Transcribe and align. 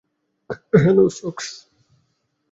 Hello, 0.73 1.05
সোকস। 1.09 1.47